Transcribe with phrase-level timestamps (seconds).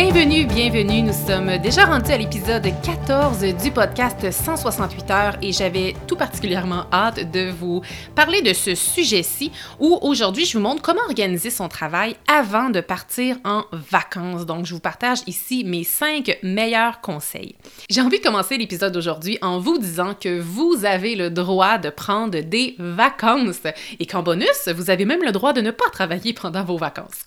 [0.00, 1.02] Bienvenue, bienvenue.
[1.02, 6.84] Nous sommes déjà rendus à l'épisode 14 du podcast 168 heures et j'avais tout particulièrement
[6.92, 7.82] hâte de vous
[8.14, 12.80] parler de ce sujet-ci où aujourd'hui je vous montre comment organiser son travail avant de
[12.80, 14.46] partir en vacances.
[14.46, 17.56] Donc je vous partage ici mes cinq meilleurs conseils.
[17.90, 21.90] J'ai envie de commencer l'épisode d'aujourd'hui en vous disant que vous avez le droit de
[21.90, 23.62] prendre des vacances
[23.98, 27.26] et qu'en bonus, vous avez même le droit de ne pas travailler pendant vos vacances.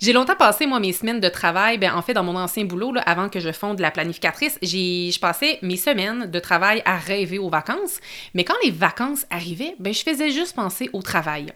[0.00, 3.28] J'ai longtemps passé moi mes semaines de travail ben, en dans mon ancien boulot, avant
[3.28, 8.00] que je fonde la planificatrice, je passais mes semaines de travail à rêver aux vacances.
[8.34, 11.52] Mais quand les vacances arrivaient, ben, je faisais juste penser au travail.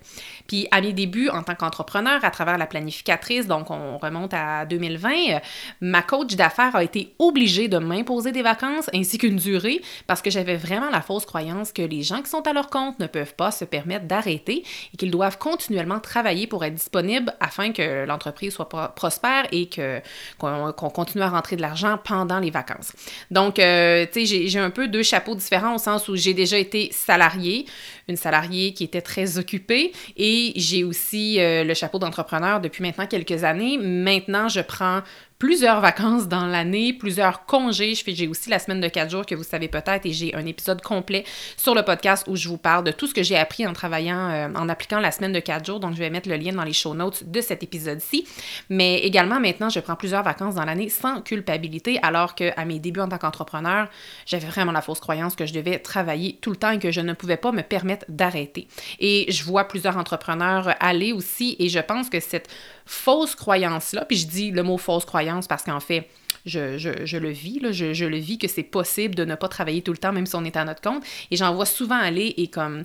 [0.47, 4.67] Puis à mes débuts en tant qu'entrepreneur, à travers la planificatrice, donc on remonte à
[4.67, 5.39] 2020, euh,
[5.81, 10.31] ma coach d'affaires a été obligée de m'imposer des vacances ainsi qu'une durée parce que
[10.31, 13.35] j'avais vraiment la fausse croyance que les gens qui sont à leur compte ne peuvent
[13.35, 18.55] pas se permettre d'arrêter et qu'ils doivent continuellement travailler pour être disponibles afin que l'entreprise
[18.55, 20.01] soit prospère et que
[20.43, 22.93] qu'on continue à rentrer de l'argent pendant les vacances.
[23.31, 26.59] Donc, euh, tu sais, j'ai un peu deux chapeaux différents au sens où j'ai déjà
[26.59, 27.67] été salariée,
[28.09, 33.07] une salariée qui était très occupée, et j'ai aussi euh, le chapeau d'entrepreneur depuis maintenant
[33.07, 33.79] quelques années.
[33.79, 35.03] Maintenant, je prends
[35.43, 37.95] plusieurs vacances dans l'année, plusieurs congés.
[38.07, 40.81] J'ai aussi la semaine de quatre jours que vous savez peut-être et j'ai un épisode
[40.83, 41.25] complet
[41.57, 44.31] sur le podcast où je vous parle de tout ce que j'ai appris en travaillant,
[44.31, 45.81] euh, en appliquant la semaine de quatre jours.
[45.81, 48.25] Donc, je vais mettre le lien dans les show notes de cet épisode-ci.
[48.69, 53.01] Mais également, maintenant, je prends plusieurs vacances dans l'année sans culpabilité, alors qu'à mes débuts
[53.01, 53.89] en tant qu'entrepreneur,
[54.27, 57.01] j'avais vraiment la fausse croyance que je devais travailler tout le temps et que je
[57.01, 58.69] ne pouvais pas me permettre d'arrêter.
[58.99, 62.49] Et je vois plusieurs entrepreneurs aller aussi et je pense que cette
[62.87, 66.09] fausse croyance-là, puis je dis le mot fausse croyance parce qu'en fait,
[66.47, 69.99] je, le vis, je, le vis que c'est possible de ne pas travailler tout le
[69.99, 71.05] temps, même si on est à notre compte.
[71.31, 72.85] Et j'en vois souvent aller et comme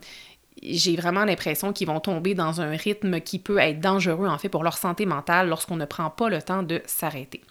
[0.64, 4.50] j'ai vraiment l'impression qu'ils vont tomber dans un rythme qui peut être dangereux en fait
[4.50, 7.42] pour leur santé mentale lorsqu'on ne prend pas le temps de s'arrêter.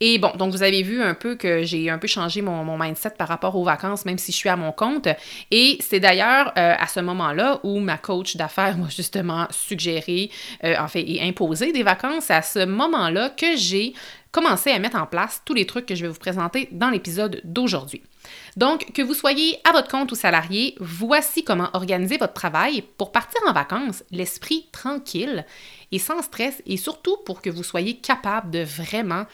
[0.00, 3.12] Et bon, donc vous avez vu un peu que j'ai un peu changé mon, mindset
[3.18, 5.08] par rapport aux vacances, même si je suis à mon compte.
[5.50, 10.30] Et c'est d'ailleurs euh, à ce moment-là où ma coach d'affaires m'a justement suggéré,
[10.64, 12.24] euh, en fait, et imposé des vacances.
[12.24, 13.94] C'est à ce moment-là que j'ai
[14.32, 17.40] commencé à mettre en place tous les trucs que je vais vous présenter dans l'épisode
[17.44, 18.02] d'aujourd'hui.
[18.56, 23.12] Donc, que vous soyez à votre compte ou salarié, voici comment organiser votre travail pour
[23.12, 25.44] partir en vacances, l'esprit tranquille
[25.90, 29.26] et sans stress, et surtout pour que vous soyez capable de vraiment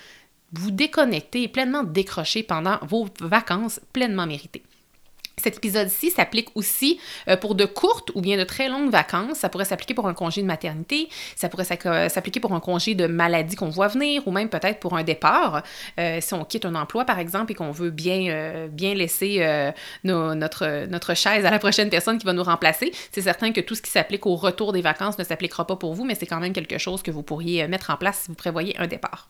[0.52, 4.64] vous déconnecter et pleinement décrocher pendant vos vacances pleinement méritées.
[5.38, 9.38] Cet épisode-ci s'applique aussi euh, pour de courtes ou bien de très longues vacances.
[9.38, 13.06] Ça pourrait s'appliquer pour un congé de maternité, ça pourrait s'appliquer pour un congé de
[13.06, 15.62] maladie qu'on voit venir ou même peut-être pour un départ.
[15.98, 19.18] Euh, si on quitte un emploi, par exemple, et qu'on veut bien, euh, bien laisser
[20.04, 23.74] notre, notre chaise à la prochaine personne qui va nous remplacer, c'est certain que tout
[23.74, 26.40] ce qui s'applique au retour des vacances ne s'appliquera pas pour vous, mais c'est quand
[26.40, 29.28] même quelque chose que vous pourriez mettre en place si vous prévoyez un départ.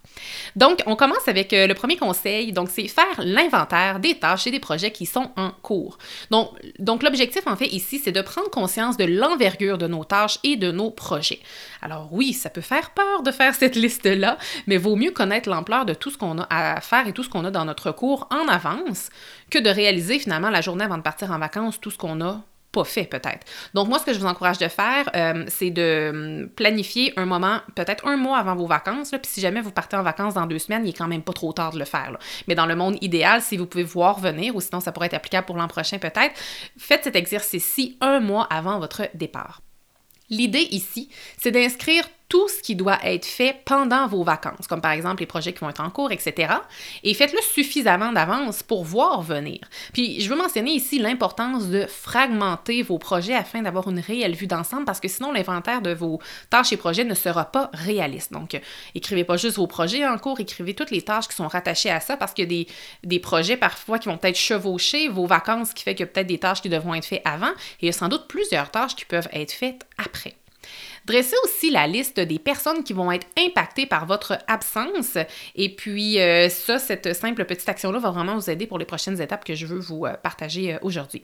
[0.56, 2.52] Donc, on commence avec le premier conseil.
[2.52, 5.97] Donc, c'est faire l'inventaire des tâches et des projets qui sont en cours.
[6.30, 10.38] Donc, donc l'objectif, en fait, ici, c'est de prendre conscience de l'envergure de nos tâches
[10.44, 11.40] et de nos projets.
[11.82, 15.84] Alors oui, ça peut faire peur de faire cette liste-là, mais vaut mieux connaître l'ampleur
[15.84, 18.28] de tout ce qu'on a à faire et tout ce qu'on a dans notre cours
[18.30, 19.10] en avance
[19.50, 22.42] que de réaliser finalement la journée avant de partir en vacances tout ce qu'on a
[22.84, 23.46] fait peut-être.
[23.74, 26.10] Donc moi, ce que je vous encourage de faire, euh, c'est de
[26.42, 29.10] hum, planifier un moment, peut-être un mois avant vos vacances.
[29.10, 31.32] Puis si jamais vous partez en vacances dans deux semaines, il est quand même pas
[31.32, 32.16] trop tard de le faire.
[32.46, 35.14] Mais dans le monde idéal, si vous pouvez voir venir, ou sinon ça pourrait être
[35.14, 36.34] applicable pour l'an prochain peut-être,
[36.76, 39.62] faites cet exercice-ci un mois avant votre départ.
[40.30, 41.08] L'idée ici,
[41.38, 45.26] c'est d'inscrire tout ce qui doit être fait pendant vos vacances, comme par exemple les
[45.26, 46.52] projets qui vont être en cours, etc.
[47.02, 49.60] Et faites-le suffisamment d'avance pour voir venir.
[49.94, 54.46] Puis je veux mentionner ici l'importance de fragmenter vos projets afin d'avoir une réelle vue
[54.46, 56.20] d'ensemble parce que sinon l'inventaire de vos
[56.50, 58.32] tâches et projets ne sera pas réaliste.
[58.32, 58.60] Donc
[58.94, 62.00] écrivez pas juste vos projets en cours, écrivez toutes les tâches qui sont rattachées à
[62.00, 62.66] ça parce qu'il y a
[63.04, 66.26] des, projets parfois qui vont être chevauchés, vos vacances qui fait qu'il y a peut-être
[66.26, 68.94] des tâches qui devront être faites avant et il y a sans doute plusieurs tâches
[68.94, 70.34] qui peuvent être faites après.
[71.08, 75.16] Dressez aussi la liste des personnes qui vont être impactées par votre absence.
[75.54, 79.18] Et puis, euh, ça, cette simple petite action-là va vraiment vous aider pour les prochaines
[79.18, 81.22] étapes que je veux vous euh, partager euh, aujourd'hui.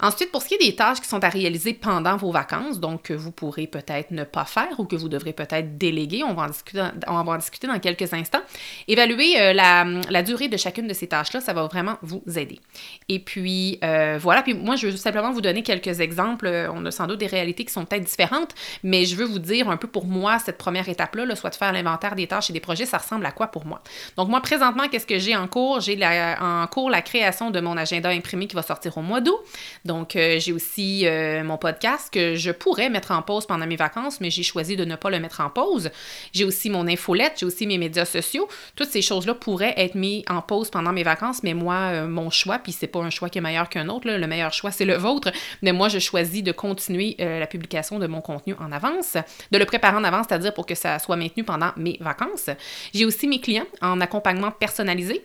[0.00, 3.02] Ensuite, pour ce qui est des tâches qui sont à réaliser pendant vos vacances, donc
[3.02, 6.44] que vous pourrez peut-être ne pas faire ou que vous devrez peut-être déléguer, on va
[6.44, 8.42] en discuter, on va en dans quelques instants,
[8.86, 12.60] évaluer euh, la, durée de chacune de ces tâches-là, ça va vraiment vous aider.
[13.08, 16.46] Et puis, euh, voilà, puis moi, je veux simplement vous donner quelques exemples.
[16.72, 18.54] On a sans doute des réalités qui sont peut-être différentes,
[18.84, 21.56] mais je veux vous dire un peu pour moi, cette première étape-là, là, soit de
[21.56, 23.82] faire l'inventaire des tâches et des projets, ça ressemble à quoi pour moi?
[24.16, 25.80] Donc, moi, présentement, qu'est-ce que j'ai en cours?
[25.80, 25.98] J'ai
[26.40, 29.40] en cours la création de mon agenda imprimé qui va sortir au mois d'août.
[29.88, 33.76] Donc, euh, j'ai aussi euh, mon podcast que je pourrais mettre en pause pendant mes
[33.76, 35.90] vacances, mais j'ai choisi de ne pas le mettre en pause.
[36.34, 38.48] J'ai aussi mon infolette, j'ai aussi mes médias sociaux.
[38.76, 42.28] Toutes ces choses-là pourraient être mises en pause pendant mes vacances, mais moi, euh, mon
[42.28, 44.84] choix, puis c'est pas un choix qui est meilleur qu'un autre, le meilleur choix, c'est
[44.84, 45.32] le vôtre,
[45.62, 49.16] mais moi, je choisis de continuer la publication de mon contenu en avance,
[49.50, 52.50] de le préparer en avance, c'est-à-dire pour que ça soit maintenu pendant mes vacances.
[52.92, 55.22] J'ai aussi mes clients en accompagnement personnalisé.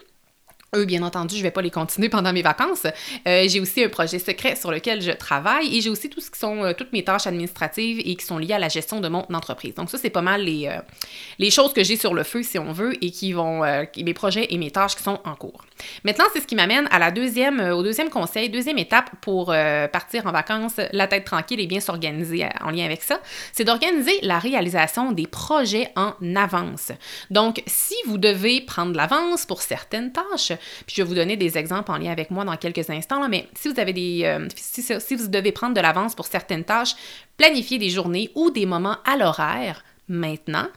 [0.75, 2.87] Eux, bien entendu, je ne vais pas les continuer pendant mes vacances.
[3.27, 6.31] Euh, j'ai aussi un projet secret sur lequel je travaille et j'ai aussi tout ce
[6.31, 9.07] qui sont euh, toutes mes tâches administratives et qui sont liées à la gestion de
[9.07, 9.75] mon entreprise.
[9.75, 12.71] Donc ça, c'est pas mal les, euh, choses que j'ai sur le feu, si on
[12.71, 15.63] veut, et qui vont mes projets et mes tâches qui sont en cours.
[16.03, 19.47] Maintenant, c'est ce qui m'amène à la deuxième, au deuxième conseil, deuxième étape pour
[19.91, 23.19] partir en vacances, la tête tranquille et bien s'organiser en lien avec ça,
[23.51, 26.91] c'est d'organiser la réalisation des projets en avance.
[27.29, 30.53] Donc, si vous devez prendre l'avance pour certaines tâches,
[30.85, 33.47] puis je vais vous donner des exemples en lien avec moi dans quelques instants, mais
[33.55, 34.21] si vous avez des.
[34.23, 36.95] Euh, si, vous devez prendre de l'avance pour certaines tâches,
[37.37, 40.67] planifiez des journées ou des moments à l'horaire maintenant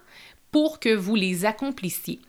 [0.50, 2.20] pour que vous les accomplissiez.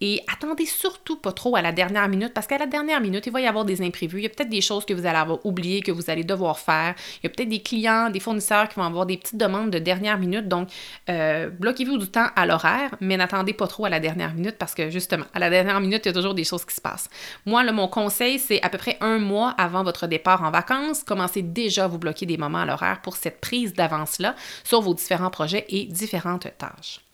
[0.00, 3.32] Et attendez surtout pas trop à la dernière minute parce qu'à la dernière minute, il
[3.32, 4.18] va y avoir des imprévus.
[4.18, 6.58] Il y a peut-être des choses que vous allez avoir oubliées, que vous allez devoir
[6.58, 6.94] faire.
[7.22, 9.78] Il y a peut-être des clients, des fournisseurs qui vont avoir des petites demandes de
[9.78, 10.48] dernière minute.
[10.48, 10.68] Donc,
[11.08, 14.74] euh, bloquez-vous du temps à l'horaire, mais n'attendez pas trop à la dernière minute parce
[14.74, 17.08] que justement, à la dernière minute, il y a toujours des choses qui se passent.
[17.44, 21.42] Moi, mon conseil, c'est à peu près un mois avant votre départ en vacances, commencez
[21.42, 24.34] déjà à vous bloquer des moments à l'horaire pour cette prise d'avance-là
[24.64, 27.05] sur vos différents projets et différentes tâches.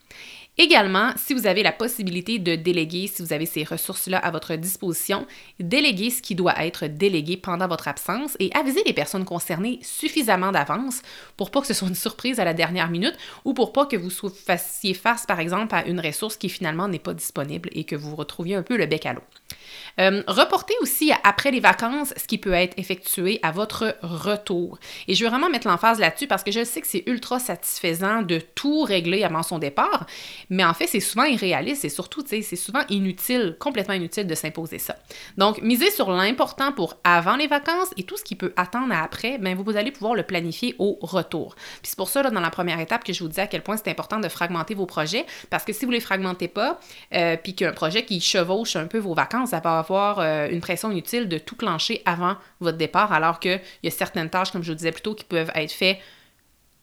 [0.59, 4.55] Également, si vous avez la possibilité de déléguer, si vous avez ces ressources-là à votre
[4.55, 5.25] disposition,
[5.59, 10.51] déléguez ce qui doit être délégué pendant votre absence et avisez les personnes concernées suffisamment
[10.51, 11.01] d'avance
[11.37, 13.97] pour pas que ce soit une surprise à la dernière minute ou pour pas que
[13.97, 17.95] vous fassiez face, par exemple, à une ressource qui finalement n'est pas disponible et que
[17.95, 19.23] vous retrouviez un peu le bec à l'eau.
[19.99, 24.79] Euh, reportez aussi après les vacances ce qui peut être effectué à votre retour.
[25.07, 28.21] Et je veux vraiment mettre l'emphase là-dessus parce que je sais que c'est ultra satisfaisant
[28.21, 30.05] de tout régler avant son départ,
[30.49, 34.79] mais en fait, c'est souvent irréaliste et surtout, c'est souvent inutile, complètement inutile de s'imposer
[34.79, 34.95] ça.
[35.37, 39.37] Donc, misez sur l'important pour avant les vacances et tout ce qui peut attendre après,
[39.37, 41.55] bien, vous, allez pouvoir le planifier au retour.
[41.55, 43.63] Puis c'est pour ça, là, dans la première étape, que je vous dis à quel
[43.63, 46.79] point c'est important de fragmenter vos projets parce que si vous ne les fragmentez pas,
[47.13, 50.91] euh, puis qu'un projet qui chevauche un peu vos vacances, va avoir euh, une pression
[50.91, 54.71] inutile de tout clencher avant votre départ, alors qu'il y a certaines tâches, comme je
[54.71, 55.99] vous disais plus tôt, qui peuvent être faites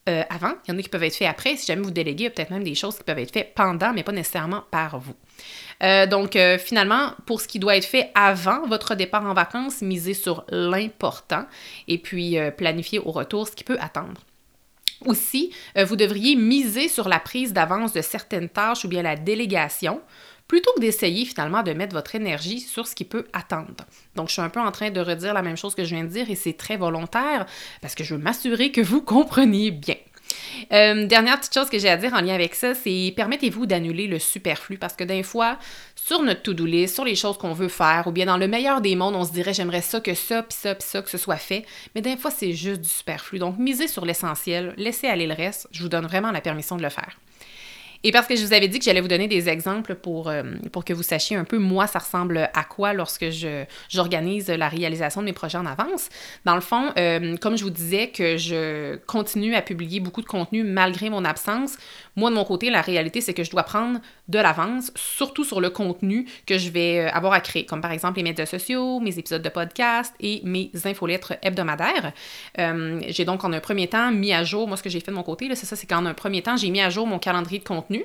[0.08, 1.56] euh, avant, il y en a qui peuvent être faits après.
[1.56, 3.54] Si jamais vous déléguez, il y a peut-être même des choses qui peuvent être faites
[3.54, 5.14] pendant, mais pas nécessairement par vous.
[5.82, 10.14] Euh, donc, finalement, pour ce qui doit être fait avant votre départ en vacances, misez
[10.14, 11.44] sur l'important
[11.86, 14.22] et puis planifiez au retour ce qui peut attendre.
[15.06, 20.00] Aussi, vous devriez miser sur la prise d'avance de certaines tâches ou bien la délégation
[20.50, 23.86] plutôt que d'essayer finalement de mettre votre énergie sur ce qui peut attendre.
[24.16, 26.02] Donc, je suis un peu en train de redire la même chose que je viens
[26.02, 27.46] de dire et c'est très volontaire
[27.80, 29.94] parce que je veux m'assurer que vous compreniez bien.
[30.72, 34.08] Euh, dernière petite chose que j'ai à dire en lien avec ça, c'est permettez-vous d'annuler
[34.08, 35.56] le superflu parce que des fois,
[35.94, 38.80] sur notre to-do list, sur les choses qu'on veut faire, ou bien dans le meilleur
[38.80, 41.18] des mondes, on se dirait j'aimerais ça, que ça, puis ça, puis ça, que ce
[41.18, 41.64] soit fait.
[41.94, 43.38] Mais des fois, c'est juste du superflu.
[43.38, 45.68] Donc, misez sur l'essentiel, laissez aller le reste.
[45.70, 47.16] Je vous donne vraiment la permission de le faire.
[48.02, 50.42] Et parce que je vous avais dit que j'allais vous donner des exemples pour, euh,
[50.72, 53.26] pour que vous sachiez un peu, moi, ça ressemble à quoi lorsque
[53.88, 56.08] j'organise la réalisation de mes projets en avance.
[56.46, 60.26] Dans le fond, euh, comme je vous disais que je continue à publier beaucoup de
[60.26, 61.76] contenu malgré mon absence,
[62.20, 65.60] moi, de mon côté, la réalité, c'est que je dois prendre de l'avance, surtout sur
[65.60, 69.00] le contenu que je vais euh, avoir à créer, comme par exemple les médias sociaux,
[69.00, 72.12] mes épisodes de podcast et mes infolettres hebdomadaires.
[73.08, 75.16] j'ai donc en un premier temps mis à jour, moi, ce que j'ai fait de
[75.16, 77.58] mon côté, c'est ça, c'est qu'en un premier temps, j'ai mis à jour mon calendrier
[77.58, 78.04] de contenu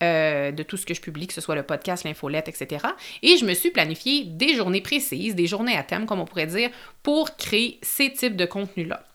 [0.00, 2.86] euh, de tout ce que je publie, que ce soit le podcast, l'infolette, etc.
[3.24, 6.46] Et je me suis planifié des journées précises, des journées à thème, comme on pourrait
[6.46, 6.70] dire,
[7.02, 9.07] pour créer ces types de contenus-là.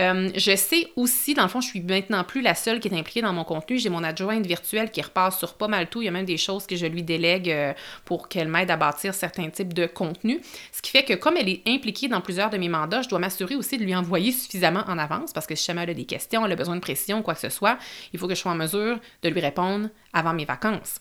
[0.00, 2.98] Euh, je sais aussi, dans le fond, je suis maintenant plus la seule qui est
[2.98, 3.78] impliquée dans mon contenu.
[3.78, 6.02] J'ai mon adjointe virtuelle qui repasse sur pas mal tout.
[6.02, 7.72] Il y a même des choses que je lui délègue euh,
[8.04, 10.40] pour qu'elle m'aide à bâtir certains types de contenus.
[10.72, 13.18] Ce qui fait que comme elle est impliquée dans plusieurs de mes mandats, je dois
[13.18, 16.04] m'assurer aussi de lui envoyer suffisamment en avance parce que si jamais elle a des
[16.04, 17.78] questions, elle a besoin de précision, quoi que ce soit,
[18.12, 21.00] il faut que je sois en mesure de lui répondre avant mes vacances.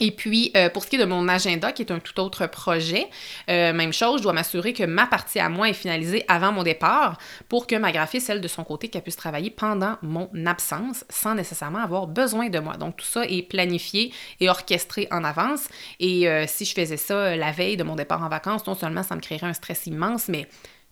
[0.00, 2.46] Et puis, euh, pour ce qui est de mon agenda, qui est un tout autre
[2.46, 3.08] projet,
[3.50, 6.62] euh, même chose, je dois m'assurer que ma partie à moi est finalisée avant mon
[6.62, 11.04] départ pour que ma graphiste, celle de son côté, qu'elle puisse travailler pendant mon absence
[11.08, 12.76] sans nécessairement avoir besoin de moi.
[12.76, 15.66] Donc, tout ça est planifié et orchestré en avance.
[15.98, 19.02] Et euh, si je faisais ça la veille de mon départ en vacances, non seulement
[19.02, 20.48] ça me créerait un stress immense, mais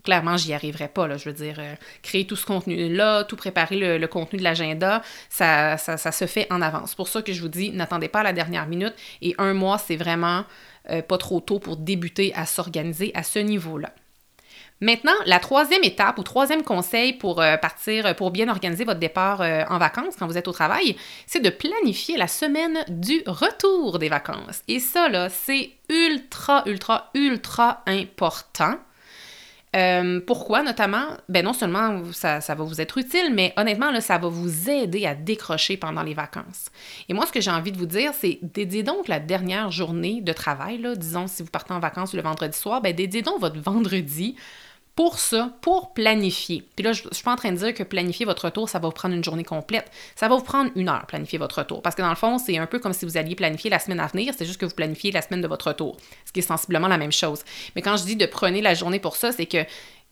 [0.07, 1.07] clairement, j'y arriverai pas.
[1.07, 1.19] Là.
[1.19, 5.77] Je veux dire, euh, créer tout ce contenu-là, tout préparer le, contenu de l'agenda, ça,
[5.77, 6.91] ça, se fait en avance.
[6.91, 8.95] C'est pour ça que je vous dis, n'attendez pas à la dernière minute.
[9.21, 10.45] Et un mois, c'est vraiment
[10.91, 13.93] euh, pas trop tôt pour débuter à s'organiser à ce niveau-là.
[14.81, 19.41] Maintenant, la troisième étape ou troisième conseil pour euh, partir, pour bien organiser votre départ
[19.41, 20.97] en vacances quand vous êtes au travail,
[21.27, 24.63] c'est de planifier la semaine du retour des vacances.
[24.69, 28.77] Et ça, là, c'est ultra, ultra, ultra important.
[29.77, 31.07] Euh, pourquoi notamment?
[31.29, 35.07] Ben non seulement ça, va vous être utile, mais honnêtement, là, ça va vous aider
[35.07, 36.71] à décrocher pendant les vacances.
[37.09, 40.23] Et moi, ce que j'ai envie de vous dire, c'est dédiez donc la dernière journée
[40.23, 43.61] de travail, disons si vous partez en vacances le vendredi soir, ben dédiez donc votre
[43.61, 44.37] vendredi
[44.97, 46.65] pour ça, pour planifier.
[46.75, 48.79] Puis là, je ne suis pas en train de dire que planifier votre retour, ça
[48.79, 49.91] va vous prendre une journée complète.
[50.17, 51.83] Ça va vous prendre une heure, planifier votre retour.
[51.83, 54.01] Parce que dans le fond, c'est un peu comme si vous alliez planifier la semaine
[54.01, 56.43] à venir, c'est juste que vous planifiez la semaine de votre retour, ce qui est
[56.43, 57.45] sensiblement la même chose.
[57.77, 59.65] Mais quand je dis de prenez la journée pour ça, c'est que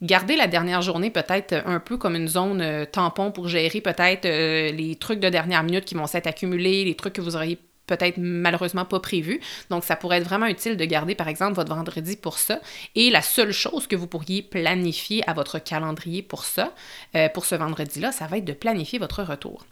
[0.03, 4.27] Gardez la dernière journée peut-être un peu comme une zone euh, tampon pour gérer peut-être
[4.27, 7.59] euh, les trucs de dernière minute qui vont s'être accumulés, les trucs que vous auriez
[7.87, 9.41] peut-être malheureusement pas prévu.
[9.71, 12.61] Donc, ça pourrait être vraiment utile de garder, par exemple, votre vendredi pour ça.
[12.95, 16.73] Et la seule chose que vous pourriez planifier à votre calendrier pour ça,
[17.15, 19.65] euh, pour ce vendredi-là, ça va être de planifier votre retour.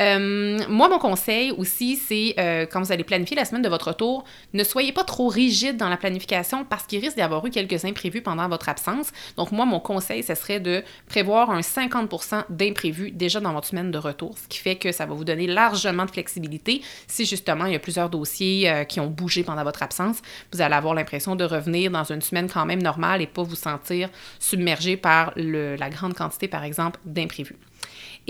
[0.00, 3.88] Euh, moi, mon conseil aussi, c'est euh, quand vous allez planifier la semaine de votre
[3.88, 7.50] retour, ne soyez pas trop rigide dans la planification parce qu'il risque d'y avoir eu
[7.50, 9.10] quelques imprévus pendant votre absence.
[9.36, 13.90] Donc, moi, mon conseil, ce serait de prévoir un 50% d'imprévus déjà dans votre semaine
[13.90, 16.80] de retour, ce qui fait que ça va vous donner largement de flexibilité.
[17.06, 20.18] Si justement il y a plusieurs dossiers euh, qui ont bougé pendant votre absence,
[20.52, 23.56] vous allez avoir l'impression de revenir dans une semaine quand même normale et pas vous
[23.56, 27.56] sentir submergé par la grande quantité, par exemple, d'imprévus.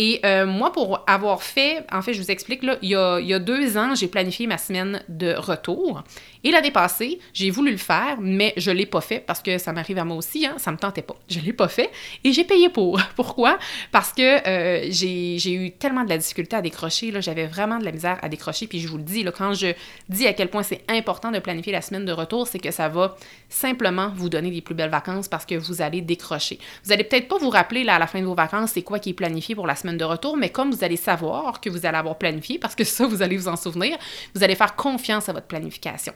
[0.02, 3.38] Et euh, moi, pour avoir fait, en fait, je vous explique, là, il, y a,
[3.38, 6.02] deux ans, j'ai planifié ma semaine de retour.
[6.42, 9.59] Et l'année passée, j'ai voulu le faire, mais je ne l'ai pas fait parce que
[9.59, 11.16] ça m'arrive à moi aussi, hein, ça ne me tentait pas.
[11.28, 11.90] Je ne l'ai pas fait
[12.25, 12.99] et j'ai payé pour.
[13.14, 13.59] Pourquoi?
[13.92, 17.92] Parce que euh, j'ai eu tellement de la difficulté à décrocher, j'avais vraiment de la
[17.92, 18.69] misère à décrocher.
[18.69, 19.75] Puis je vous le dis, quand je
[20.09, 22.88] dis à quel point c'est important de planifier la semaine de retour, c'est que ça
[22.88, 23.16] va
[23.50, 26.59] simplement vous donner les plus belles vacances parce que vous allez décrocher.
[26.85, 29.11] Vous allez peut-être pas vous rappeler à la fin de vos vacances, c'est quoi qui
[29.11, 31.99] est planifié pour la semaine de retour, mais comme vous allez savoir que vous allez
[31.99, 33.97] avoir planifié, parce que ça, vous allez vous en souvenir,
[34.35, 36.12] vous allez faire confiance à votre planification.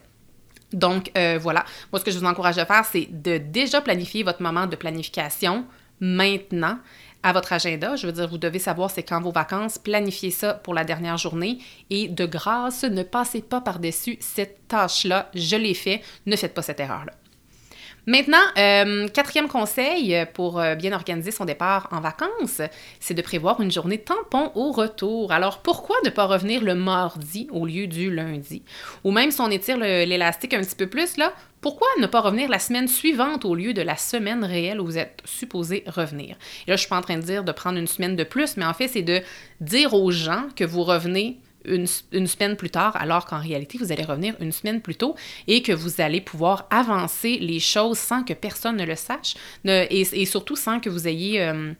[0.72, 4.22] Donc euh, voilà, moi ce que je vous encourage à faire, c'est de déjà planifier
[4.22, 5.64] votre moment de planification
[6.00, 6.78] maintenant
[7.22, 7.96] à votre agenda.
[7.96, 11.16] Je veux dire, vous devez savoir c'est quand vos vacances, planifiez ça pour la dernière
[11.16, 11.58] journée
[11.90, 15.30] et de grâce, ne passez pas par-dessus cette tâche-là.
[15.34, 17.12] Je l'ai fait, ne faites pas cette erreur-là.
[18.06, 22.60] Maintenant, euh, quatrième conseil pour euh, bien organiser son départ en vacances,
[23.00, 25.32] c'est de prévoir une journée tampon au retour.
[25.32, 28.62] Alors, pourquoi ne pas revenir le mardi au lieu du lundi?
[29.04, 31.32] Ou même si on étire l'élastique un petit peu plus, là,
[31.62, 34.98] pourquoi ne pas revenir la semaine suivante au lieu de la semaine réelle où vous
[34.98, 36.36] êtes supposé revenir?
[36.66, 38.58] Et là, je suis pas en train de dire de prendre une semaine de plus,
[38.58, 39.22] mais en fait, c'est de
[39.62, 41.86] dire aux gens que vous revenez une,
[42.26, 45.14] semaine plus tard, alors qu'en réalité, vous allez revenir une semaine plus tôt
[45.46, 49.34] et que vous allez pouvoir avancer les choses sans que personne ne le sache.
[49.64, 51.40] Et, surtout sans que vous ayez...
[51.40, 51.72] Euh,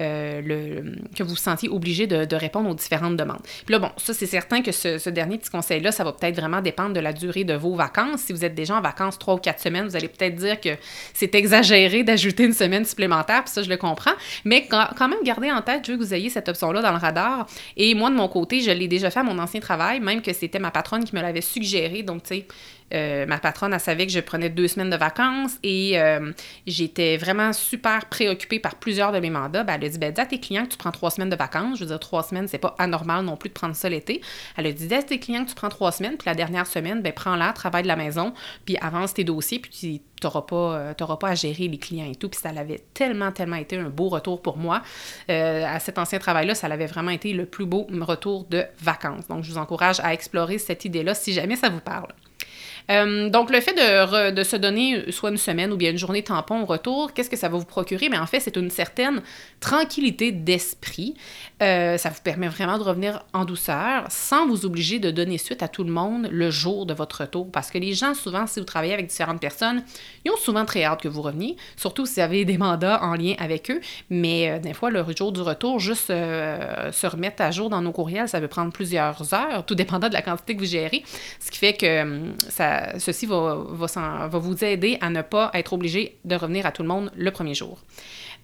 [0.00, 3.42] euh, que vous vous sentiez obligé de, répondre aux différentes demandes.
[3.64, 6.60] Puis là, bon, ça, c'est certain que ce, dernier petit conseil-là, ça va peut-être vraiment
[6.60, 8.22] dépendre de la durée de vos vacances.
[8.22, 10.70] Si vous êtes déjà en vacances trois ou quatre semaines, vous allez peut-être dire que
[11.14, 14.14] c'est exagéré d'ajouter une semaine supplémentaire, puis ça, je le comprends.
[14.44, 16.98] Mais quand, même, gardez en tête, je veux que vous ayez cette option-là dans le
[16.98, 17.46] radar.
[17.76, 20.32] Et moi, de mon côté, je l'ai déjà fait à mon ancien travail, même que
[20.32, 22.02] c'était ma patronne qui me l'avait suggéré.
[22.02, 22.46] Donc, tu sais,
[22.92, 26.32] euh, ma patronne, elle savait que je prenais deux semaines de vacances et euh,
[26.66, 29.62] j'étais vraiment super préoccupée par plusieurs de mes mandats.
[29.62, 31.36] Ben, elle a dit ben, dis à tes clients que tu prends trois semaines de
[31.36, 31.78] vacances.
[31.78, 34.20] Je veux dire, trois semaines, c'est pas anormal non plus de prendre ça l'été.
[34.56, 36.66] Elle a dit dis à tes clients que tu prends trois semaines, puis la dernière
[36.66, 38.32] semaine, ben, prends-la, travaille de la maison,
[38.64, 42.16] puis avance tes dossiers, puis tu n'auras pas, euh, pas à gérer les clients et
[42.16, 42.28] tout.
[42.28, 44.82] Puis ça avait tellement, tellement été un beau retour pour moi.
[45.28, 49.26] à cet ancien travail-là, ça avait vraiment été le plus beau retour de vacances.
[49.28, 52.08] Donc, je vous encourage à explorer cette idée-là si jamais ça vous parle.
[52.90, 56.62] Euh, donc, le fait de, se donner soit une semaine ou bien une journée tampon
[56.62, 58.08] au retour, qu'est-ce que ça va vous procurer?
[58.08, 59.22] Mais en fait, c'est une certaine
[59.60, 61.14] tranquillité d'esprit.
[61.62, 65.62] Euh, ça vous permet vraiment de revenir en douceur sans vous obliger de donner suite
[65.62, 67.50] à tout le monde le jour de votre retour.
[67.50, 69.84] Parce que les gens, souvent, si vous travaillez avec différentes personnes,
[70.24, 73.14] ils ont souvent très hâte que vous reveniez, surtout si vous avez des mandats en
[73.14, 73.80] lien avec eux.
[74.08, 77.92] Mais euh, des fois, le jour du retour, juste se remettre à jour dans nos
[77.92, 81.02] courriels, ça peut prendre plusieurs heures, tout dépendant de la quantité que vous gérez.
[81.38, 82.34] Ce qui fait que hum,
[82.80, 83.54] ça, ceci va,
[84.32, 87.54] vous aider à ne pas être obligé de revenir à tout le monde le premier
[87.54, 87.78] jour.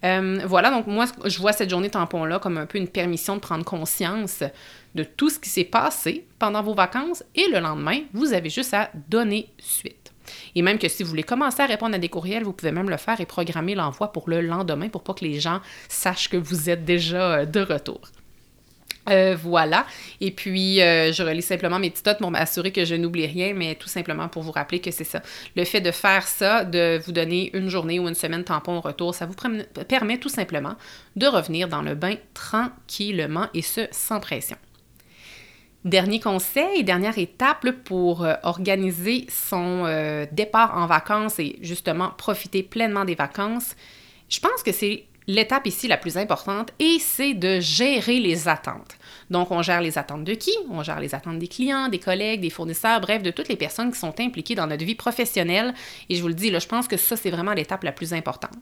[0.03, 3.41] Euh, voilà, donc moi, je vois cette journée tampon-là comme un peu une permission de
[3.41, 4.43] prendre conscience
[4.95, 8.73] de tout ce qui s'est passé pendant vos vacances et le lendemain, vous avez juste
[8.73, 10.13] à donner suite.
[10.55, 12.89] Et même que si vous voulez commencer à répondre à des courriels, vous pouvez même
[12.89, 16.37] le faire et programmer l'envoi pour le lendemain pour pas que les gens sachent que
[16.37, 18.01] vous êtes déjà euh, de retour.
[19.09, 19.85] Euh, voilà.
[20.21, 23.53] Et puis, euh, je relis simplement mes petites notes pour m'assurer que je n'oublie rien,
[23.53, 25.21] mais tout simplement pour vous rappeler que c'est ça.
[25.55, 28.81] Le fait de faire ça, de vous donner une journée ou une semaine tampon au
[28.81, 29.35] retour, ça vous
[29.87, 30.75] permet tout simplement
[31.15, 34.57] de revenir dans le bain tranquillement et ce, sans pression.
[35.85, 39.85] Dernier conseil, dernière étape pour euh, organiser son
[40.31, 43.75] départ en vacances et justement profiter pleinement des vacances.
[44.27, 48.97] Je pense que c'est l'étape ici la plus importante et c'est de gérer les attentes.
[49.29, 50.55] Donc, on gère les attentes de qui?
[50.69, 53.91] On gère les attentes des clients, des collègues, des fournisseurs, bref, de toutes les personnes
[53.91, 55.73] qui sont impliquées dans notre vie professionnelle.
[56.09, 58.13] Et je vous le dis, là, je pense que ça, c'est vraiment l'étape la plus
[58.13, 58.57] importante.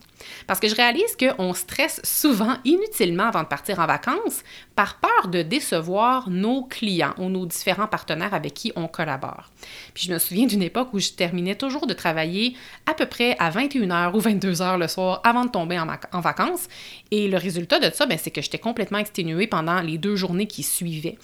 [0.48, 4.43] Parce que je réalise qu'on stresse souvent inutilement avant de partir en vacances
[4.75, 9.51] par peur de décevoir nos clients ou nos différents partenaires avec qui on collabore.
[9.93, 12.55] Puis je me souviens d'une époque où je terminais toujours de travailler
[12.86, 16.67] à peu près à 21h ou 22h le soir avant de tomber en vacances
[17.12, 20.48] et le résultat de ça, ben, c'est que j'étais complètement exténuée pendant les deux journées
[20.48, 21.17] qui suivaient.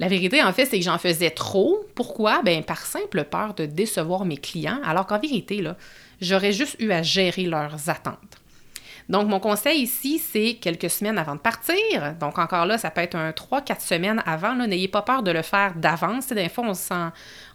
[0.00, 1.84] La vérité, en fait, c'est que j'en faisais trop.
[1.94, 2.40] Pourquoi?
[2.42, 5.62] Ben, par simple peur de décevoir mes clients, alors qu'en vérité,
[6.22, 8.40] j'aurais juste eu à gérer leurs attentes.
[9.10, 12.14] Donc, mon conseil ici, c'est quelques semaines avant de partir.
[12.18, 14.54] Donc, encore là, ça peut être un 3-4 semaines avant.
[14.54, 16.28] N'ayez pas peur de le faire d'avance.
[16.28, 16.72] Des fois, on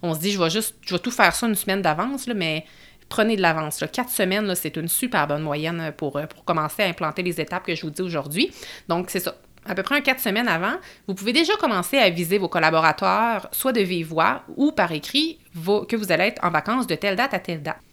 [0.04, 2.66] on se dit, je vais juste, je vais tout faire ça une semaine d'avance, mais
[3.08, 3.84] prenez de l'avance.
[3.92, 7.66] Quatre semaines, c'est une super bonne moyenne pour, euh, pour commencer à implanter les étapes
[7.66, 8.52] que je vous dis aujourd'hui.
[8.90, 9.34] Donc, c'est ça
[9.66, 10.76] à peu près un quatre semaines avant,
[11.08, 15.40] vous pouvez déjà commencer à aviser vos collaborateurs, soit de vive voix ou par écrit,
[15.88, 17.85] que vous allez être en vacances de telle date à telle date.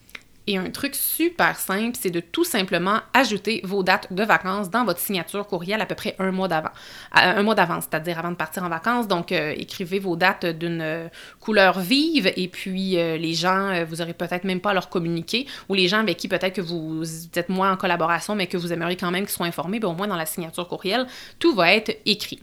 [0.48, 4.85] Et un truc super simple, c'est de tout simplement ajouter vos dates de vacances dans
[4.85, 6.70] votre signature courriel à peu près un mois d'avant.
[7.12, 9.07] Un mois d'avance, c'est-à-dire avant de partir en vacances.
[9.07, 14.02] Donc, euh, écrivez vos dates d'une euh, couleur vive et puis euh, les gens, vous
[14.02, 17.05] aurez peut-être même pas à leur communiquer ou les gens avec qui peut-être que vous
[17.35, 19.94] êtes moins en collaboration mais que vous aimeriez quand même qu'ils soient informés, bien, au
[19.94, 21.07] moins dans la signature courriel,
[21.38, 22.40] tout va être écrit.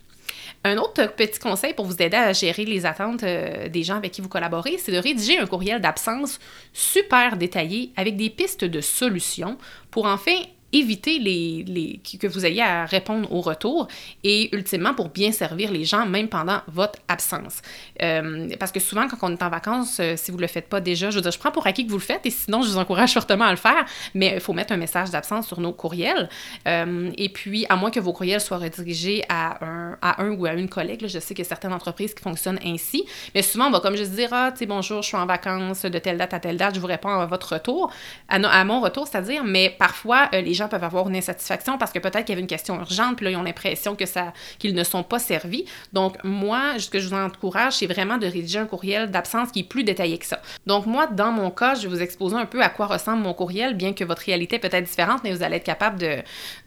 [0.65, 4.11] Un autre petit conseil pour vous aider à gérer les attentes euh, des gens avec
[4.11, 6.39] qui vous collaborez, c'est de rédiger un courriel d'absence
[6.73, 9.57] super détaillé avec des pistes de solutions
[9.89, 10.35] pour enfin
[10.73, 13.87] éviter les, les, que vous ayez à répondre au retour
[14.23, 17.61] et ultimement pour bien servir les gens même pendant votre absence.
[18.01, 20.69] Euh, parce que souvent quand on est en vacances, euh, si vous ne le faites
[20.69, 22.61] pas déjà, je veux dire, je prends pour acquis que vous le faites et sinon
[22.61, 25.59] je vous encourage fortement à le faire, mais il faut mettre un message d'absence sur
[25.59, 26.29] nos courriels.
[26.67, 30.45] Euh, et puis, à moins que vos courriels soient redirigés à un, à un ou
[30.45, 33.67] à une collègue, je sais qu'il y a certaines entreprises qui fonctionnent ainsi, mais souvent
[33.67, 36.33] on va comme juste dire, ah, tu bonjour, je suis en vacances de telle date
[36.33, 37.91] à telle date, je vous réponds à votre retour,
[38.27, 41.99] à, à mon retour, c'est-à-dire, mais parfois les gens peuvent avoir une insatisfaction parce que
[41.99, 44.75] peut-être qu'il y avait une question urgente, puis là, ils ont l'impression que ça, qu'ils
[44.75, 45.65] ne sont pas servis.
[45.93, 49.61] Donc, moi, ce que je vous encourage, c'est vraiment de rédiger un courriel d'absence qui
[49.61, 50.41] est plus détaillé que ça.
[50.65, 53.33] Donc, moi, dans mon cas, je vais vous exposer un peu à quoi ressemble mon
[53.33, 56.17] courriel, bien que votre réalité peut être différente, mais vous allez être capable de,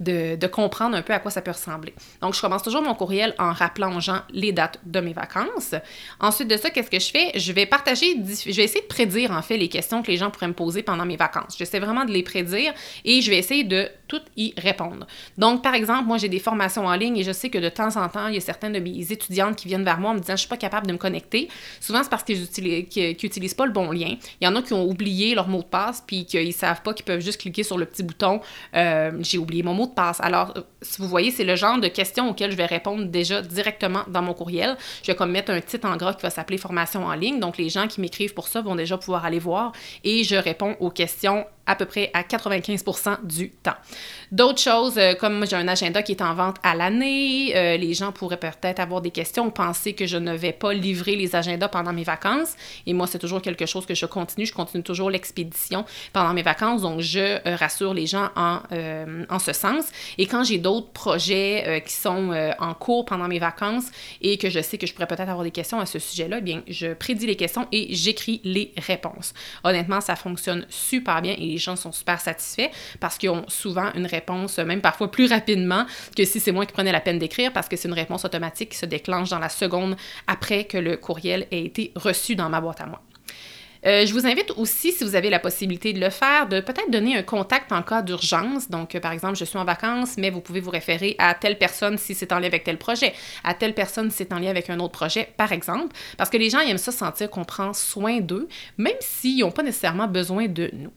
[0.01, 1.95] de, de comprendre un peu à quoi ça peut ressembler.
[2.21, 5.13] Donc, je commence toujours mon courriel courriel en rappelant aux gens les dates de mes
[5.13, 5.75] vacances.
[6.21, 7.37] Ensuite de ça, qu'est-ce que je fais?
[7.37, 10.31] Je vais partager, je vais essayer de prédire en fait les questions que les gens
[10.31, 11.57] pourraient me poser pendant mes vacances.
[11.59, 12.73] J'essaie vraiment de les prédire
[13.05, 15.07] et je vais essayer de toutes y répondre.
[15.39, 17.97] Donc, par exemple, moi, j'ai des formations en ligne et je sais que de temps
[17.97, 20.21] en temps, il y a certaines de mes étudiantes qui viennent vers moi en me
[20.21, 21.49] disant, je suis pas capable de me connecter.
[21.81, 24.17] Souvent, c'est parce qu'ils n'utilisent pas le bon lien.
[24.41, 26.95] Il y en a qui ont oublié leur mot de passe puis qu'ils savent pas
[26.95, 28.41] qu'ils peuvent juste cliquer sur le petit bouton
[28.75, 30.21] euh, j'ai oublié mon mot de passe.
[30.21, 34.03] Alors, si vous voyez, c'est le genre de questions auxquelles je vais répondre déjà directement
[34.09, 34.77] dans mon courriel.
[35.03, 37.41] Je vais comme mettre un titre en gras qui va s'appeler formation en ligne.
[37.41, 39.73] Donc, les gens qui m'écrivent pour ça vont déjà pouvoir aller voir
[40.05, 43.77] et je réponds aux questions à peu près à 95% du temps.
[44.33, 47.93] D'autres choses, euh, comme j'ai un agenda qui est en vente à l'année, euh, les
[47.93, 51.69] gens pourraient peut-être avoir des questions penser que je ne vais pas livrer les agendas
[51.69, 52.55] pendant mes vacances.
[52.87, 54.47] Et moi, c'est toujours quelque chose que je continue.
[54.47, 56.81] Je continue toujours l'expédition pendant mes vacances.
[56.81, 58.61] Donc, je euh, rassure les gens en,
[59.29, 59.85] en ce sens.
[60.17, 63.91] Et quand j'ai d'autres projets qui sont en cours pendant mes vacances
[64.23, 66.41] et que je sais que je pourrais peut-être avoir des questions à ce sujet-là, eh
[66.41, 69.35] bien, je prédis les questions et j'écris les réponses.
[69.63, 73.91] Honnêtement, ça fonctionne super bien et les gens sont super satisfaits parce qu'ils ont souvent
[73.95, 74.22] une réponse,
[74.59, 77.77] même parfois plus rapidement que si c'est moi qui prenais la peine d'écrire parce que
[77.77, 81.65] c'est une réponse automatique qui se déclenche dans la seconde après que le courriel ait
[81.65, 83.03] été reçu dans ma boîte à moi.
[83.85, 86.91] Euh, je vous invite aussi, si vous avez la possibilité de le faire, de peut-être
[86.91, 88.71] donner un contact en cas d'urgence.
[88.71, 91.59] Donc, euh, par exemple, je suis en vacances, mais vous pouvez vous référer à telle
[91.59, 94.51] personne si c'est en lien avec tel projet, à telle personne si c'est en lien
[94.51, 97.73] avec un autre projet, par exemple, parce que les gens aiment ça sentir qu'on prend
[97.73, 100.93] soin d'eux, même s'ils n'ont pas nécessairement besoin de nous.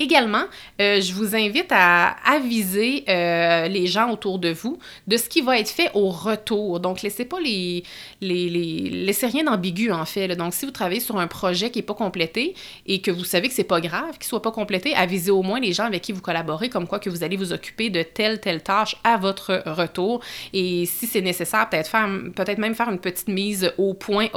[0.00, 0.44] Également,
[0.80, 5.40] euh, je vous invite à aviser euh, les gens autour de vous de ce qui
[5.40, 6.78] va être fait au retour.
[6.78, 7.82] Donc, laissez pas les,
[8.20, 10.28] laissez rien d'ambigu en fait.
[10.36, 12.54] Donc, si vous travaillez sur un projet qui n'est pas complété
[12.86, 15.58] et que vous savez que c'est pas grave qu'il soit pas complété, avisez au moins
[15.58, 18.40] les gens avec qui vous collaborez, comme quoi que vous allez vous occuper de telle
[18.40, 20.20] telle tâche à votre retour.
[20.52, 21.90] Et si c'est nécessaire, peut-être
[22.34, 24.28] peut-être même faire une petite mise au point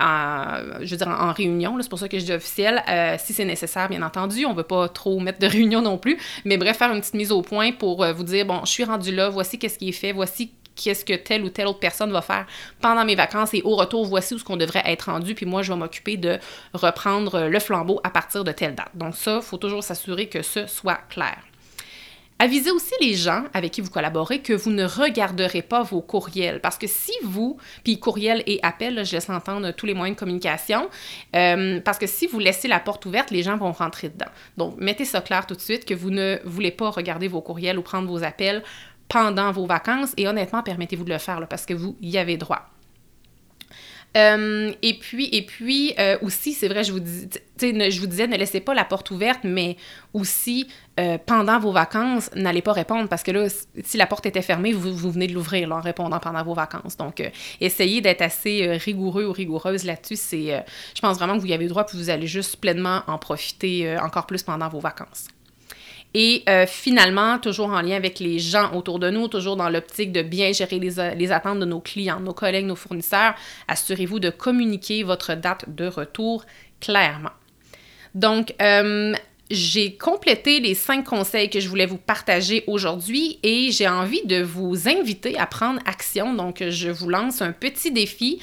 [0.00, 1.76] je veux dire en, réunion.
[1.80, 4.62] C'est pour ça que je dis officiel, euh, si c'est nécessaire, bien entendu on veut
[4.62, 6.18] pas trop mettre de réunion non plus.
[6.44, 8.84] Mais bref, faire une petite mise au point pour euh, vous dire, bon, je suis
[8.84, 12.10] rendu là, voici qu'est-ce qui est fait, voici qu'est-ce que telle ou telle autre personne
[12.10, 12.46] va faire
[12.80, 15.62] pendant mes vacances et au retour, voici où ce qu'on devrait être rendu, puis moi,
[15.62, 16.38] je vais m'occuper de
[16.72, 18.90] reprendre le flambeau à partir de telle date.
[18.94, 21.36] Donc ça, il faut toujours s'assurer que ce soit clair.
[22.42, 26.58] Avisez aussi les gens avec qui vous collaborez que vous ne regarderez pas vos courriels
[26.62, 30.18] parce que si vous, puis courriel et appel, je laisse entendre tous les moyens de
[30.18, 30.88] communication,
[31.36, 34.30] euh, parce que si vous laissez la porte ouverte, les gens vont rentrer dedans.
[34.56, 37.78] Donc, mettez ça clair tout de suite que vous ne voulez pas regarder vos courriels
[37.78, 38.62] ou prendre vos appels
[39.08, 42.70] pendant vos vacances et honnêtement, permettez-vous de le faire parce que vous y avez droit.
[44.16, 48.60] Euh, et puis, et puis euh, aussi, c'est vrai, je vous, dis, disais, ne laissez
[48.60, 49.76] pas la porte ouverte, mais
[50.12, 50.66] aussi,
[50.98, 53.46] euh, pendant vos vacances, n'allez pas répondre parce que là,
[53.84, 56.96] si la porte était fermée, vous, venez de l'ouvrir en répondant pendant vos vacances.
[56.96, 57.22] Donc,
[57.60, 60.18] essayez d'être assez rigoureux ou rigoureuse là-dessus.
[60.40, 63.96] Je pense vraiment que vous y avez droit, puis vous allez juste pleinement en profiter
[63.98, 65.28] encore plus pendant vos vacances.
[66.14, 70.10] Et euh, finalement, toujours en lien avec les gens autour de nous, toujours dans l'optique
[70.10, 73.34] de bien gérer les, attentes de nos clients, nos collègues, nos fournisseurs,
[73.68, 76.44] assurez-vous de communiquer votre date de retour
[76.80, 77.30] clairement.
[78.14, 79.14] Donc, euh,
[79.52, 84.42] j'ai complété les cinq conseils que je voulais vous partager aujourd'hui et j'ai envie de
[84.42, 86.34] vous inviter à prendre action.
[86.34, 88.40] Donc, je vous lance un petit défi.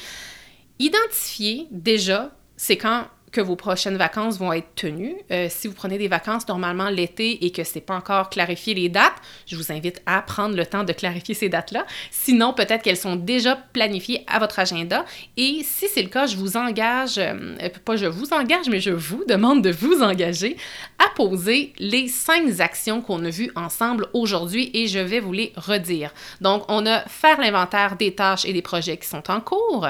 [0.79, 5.15] Identifiez déjà, c'est quand que vos prochaines vacances vont être tenues.
[5.31, 8.89] Euh, si vous prenez des vacances normalement l'été et que c'est pas encore clarifié les
[8.89, 11.85] dates, je vous invite à prendre le temps de clarifier ces dates-là.
[12.09, 15.05] Sinon, peut-être qu'elles sont déjà planifiées à votre agenda.
[15.35, 18.91] Et si c'est le cas, je vous engage, euh, pas je vous engage, mais je
[18.91, 20.55] vous demande de vous engager
[20.99, 25.51] à poser les cinq actions qu'on a vues ensemble aujourd'hui et je vais vous les
[25.57, 26.13] redire.
[26.41, 29.87] Donc, on a faire l'inventaire des tâches et des projets qui sont en cours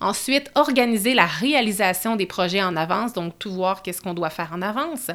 [0.00, 4.50] Ensuite, organiser la réalisation des projets en avance, donc tout voir qu'est-ce qu'on doit faire
[4.52, 5.10] en avance.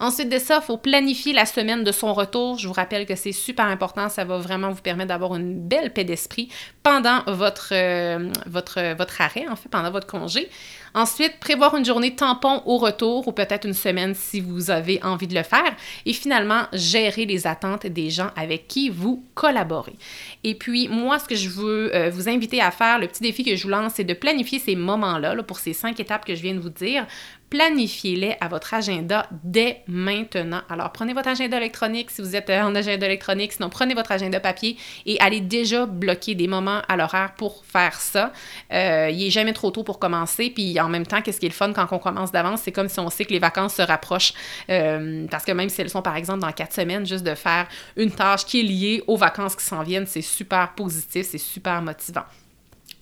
[0.00, 2.58] Ensuite de ça, il faut planifier la semaine de son retour.
[2.58, 4.08] Je vous rappelle que c'est super important.
[4.08, 6.48] Ça va vraiment vous permettre d'avoir une belle paix d'esprit
[6.82, 10.50] pendant votre, euh, votre, votre arrêt, en fait, pendant votre congé.
[10.94, 15.26] Ensuite, prévoir une journée tampon au retour ou peut-être une semaine si vous avez envie
[15.26, 15.74] de le faire.
[16.06, 19.96] Et finalement, gérer les attentes des gens avec qui vous collaborez.
[20.44, 23.42] Et puis, moi, ce que je veux euh, vous inviter à faire, le petit défi
[23.42, 26.34] que je vous lance, c'est de planifier ces moments-là, là, pour ces cinq étapes que
[26.34, 27.06] je viens de vous dire
[27.54, 30.62] planifiez-les à votre agenda dès maintenant.
[30.68, 34.10] Alors, prenez votre agenda électronique si vous êtes euh, en agenda électronique, sinon prenez votre
[34.10, 38.32] agenda papier et allez déjà bloquer des moments à l'horaire pour faire ça.
[38.72, 41.50] Euh, il n'est jamais trop tôt pour commencer, puis en même temps, qu'est-ce qui est
[41.50, 43.82] le fun quand on commence d'avance, c'est comme si on sait que les vacances se
[43.82, 44.34] rapprochent,
[44.68, 47.68] euh, parce que même si elles sont par exemple dans quatre semaines, juste de faire
[47.96, 51.80] une tâche qui est liée aux vacances qui s'en viennent, c'est super positif, c'est super
[51.82, 52.24] motivant.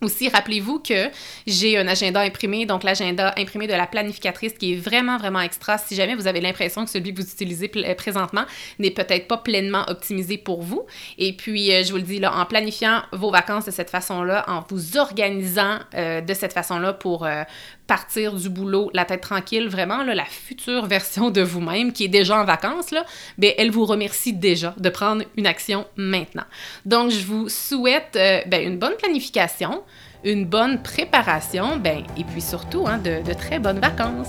[0.02, 1.10] Aussi, rappelez-vous que
[1.46, 5.78] j'ai un agenda imprimé, donc l'agenda imprimé de la planificatrice qui est vraiment, vraiment extra.
[5.78, 8.44] Si jamais vous avez l'impression que celui que vous utilisez euh, présentement
[8.80, 10.86] n'est peut-être pas pleinement optimisé pour vous.
[11.18, 14.44] Et puis, euh, je vous le dis, là, en planifiant vos vacances de cette façon-là,
[14.48, 17.26] en vous organisant euh, de cette façon-là pour
[17.92, 22.40] partir du boulot la tête tranquille, vraiment, la future version de vous-même qui est déjà
[22.40, 23.04] en vacances, là,
[23.36, 26.46] bien, elle vous remercie déjà de prendre une action maintenant.
[26.86, 29.82] Donc, je vous souhaite ben, une bonne planification
[30.24, 34.28] une bonne préparation, ben, et puis surtout hein, de très bonnes vacances.